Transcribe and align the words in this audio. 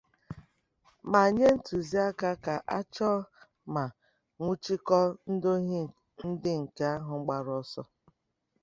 ma 1.11 1.21
nye 1.35 1.47
ntụziaka 1.55 2.29
ka 2.43 2.55
a 2.77 2.79
chọọ 2.93 3.17
ma 3.73 3.83
nwụchikọọ 4.39 5.07
ndị 5.31 5.47
ohi 5.55 5.81
ndị 6.27 6.51
nke 6.63 6.83
ahụ 6.95 7.15
gbara 7.25 7.53
ọsọ 7.61 7.83